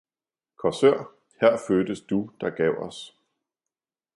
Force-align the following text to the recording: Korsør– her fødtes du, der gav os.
Korsør– 0.55 1.07
her 1.41 1.57
fødtes 1.67 2.01
du, 2.01 2.29
der 2.41 2.49
gav 2.49 2.71
os. 2.77 3.17